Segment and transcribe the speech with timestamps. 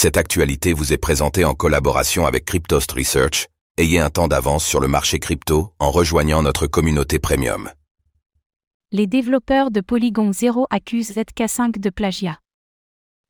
[0.00, 3.48] Cette actualité vous est présentée en collaboration avec Cryptost Research.
[3.78, 7.68] Ayez un temps d'avance sur le marché crypto en rejoignant notre communauté premium.
[8.92, 12.38] Les développeurs de Polygon 0 accusent ZK5 de plagiat.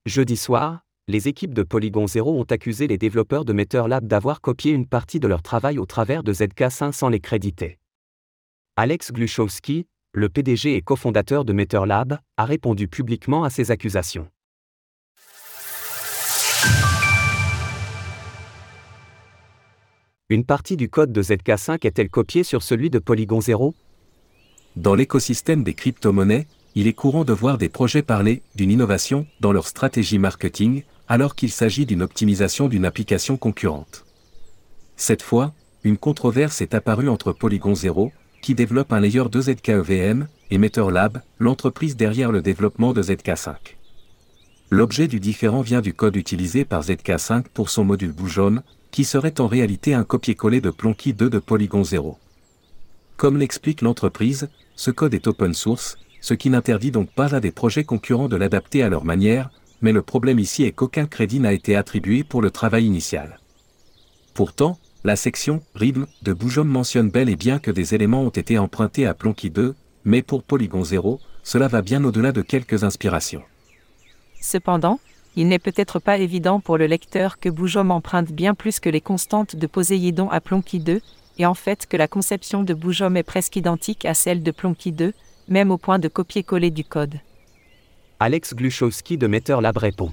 [0.04, 4.72] Jeudi soir, les équipes de Polygon 0 ont accusé les développeurs de MetterLab d'avoir copié
[4.72, 7.78] une partie de leur travail au travers de ZK5 sans les créditer.
[8.76, 14.28] Alex Gluchowski, le PDG et cofondateur de MetterLab, a répondu publiquement à ces accusations.
[20.30, 23.74] Une partie du code de ZK5 est-elle copiée sur celui de Polygon 0
[24.76, 29.52] Dans l'écosystème des crypto-monnaies, il est courant de voir des projets parler d'une innovation dans
[29.52, 34.04] leur stratégie marketing, alors qu'il s'agit d'une optimisation d'une application concurrente.
[34.96, 40.28] Cette fois, une controverse est apparue entre Polygon 0, qui développe un layer 2 ZKEVM,
[40.50, 43.54] et MetterLab, l'entreprise derrière le développement de ZK5.
[44.68, 49.40] L'objet du différent vient du code utilisé par ZK5 pour son module Boujon, qui serait
[49.40, 52.18] en réalité un copier-coller de Plonky 2 de Polygon 0.
[53.16, 57.52] Comme l'explique l'entreprise, ce code est open source, ce qui n'interdit donc pas à des
[57.52, 61.52] projets concurrents de l'adapter à leur manière, mais le problème ici est qu'aucun crédit n'a
[61.52, 63.38] été attribué pour le travail initial.
[64.34, 68.58] Pourtant, la section Rhythm de Boujon mentionne bel et bien que des éléments ont été
[68.58, 73.42] empruntés à Plonky 2, mais pour Polygon 0, cela va bien au-delà de quelques inspirations.
[74.40, 75.00] Cependant,
[75.38, 79.00] il n'est peut-être pas évident pour le lecteur que Boujom emprunte bien plus que les
[79.00, 81.00] constantes de Poséidon à Plonky 2,
[81.38, 84.90] et en fait que la conception de Boujom est presque identique à celle de Plonky
[84.90, 85.12] 2,
[85.46, 87.20] même au point de copier-coller du code.
[88.18, 90.12] Alex Gluchowski de MetterLab répond.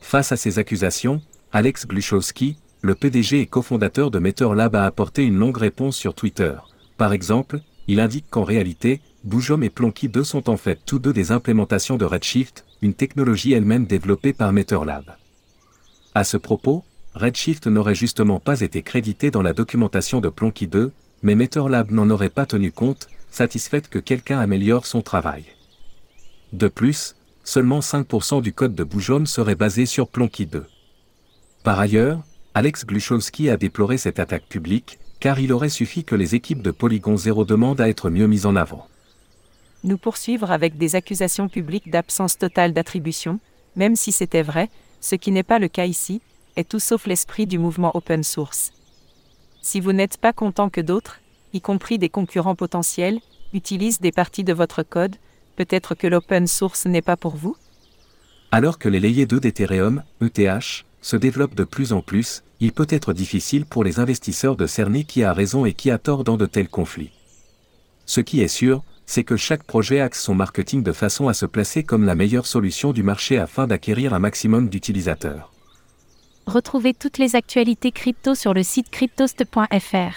[0.00, 5.38] Face à ces accusations, Alex Gluchowski, le PDG et cofondateur de MetterLab a apporté une
[5.38, 6.54] longue réponse sur Twitter.
[6.98, 11.12] Par exemple, il indique qu'en réalité, Boujom et Plonky 2 sont en fait tous deux
[11.12, 15.04] des implémentations de Redshift, une technologie elle-même développée par MetterLab.
[16.14, 20.90] À ce propos, Redshift n'aurait justement pas été crédité dans la documentation de Plonky 2,
[21.22, 25.44] mais MetterLab n'en aurait pas tenu compte, satisfaite que quelqu'un améliore son travail.
[26.54, 30.64] De plus, seulement 5% du code de Boujom serait basé sur Plonky 2.
[31.62, 32.22] Par ailleurs,
[32.54, 36.70] Alex Gluchowski a déploré cette attaque publique, car il aurait suffi que les équipes de
[36.70, 38.88] Polygon 0 demandent à être mieux mises en avant
[39.84, 43.40] nous poursuivre avec des accusations publiques d'absence totale d'attribution,
[43.76, 44.68] même si c'était vrai,
[45.00, 46.20] ce qui n'est pas le cas ici,
[46.56, 48.72] est tout sauf l'esprit du mouvement open source.
[49.62, 51.20] Si vous n'êtes pas content que d'autres,
[51.52, 53.20] y compris des concurrents potentiels,
[53.52, 55.16] utilisent des parties de votre code,
[55.56, 57.56] peut-être que l'open source n'est pas pour vous?
[58.52, 62.86] Alors que les layers 2 d'Ethereum, ETH, se développent de plus en plus, il peut
[62.90, 66.36] être difficile pour les investisseurs de cerner qui a raison et qui a tort dans
[66.36, 67.12] de tels conflits.
[68.06, 71.44] Ce qui est sûr, c'est que chaque projet axe son marketing de façon à se
[71.44, 75.52] placer comme la meilleure solution du marché afin d'acquérir un maximum d'utilisateurs.
[76.46, 80.14] Retrouvez toutes les actualités crypto sur le site cryptost.fr.